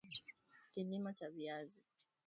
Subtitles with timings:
[0.71, 1.83] kilimo cha viazi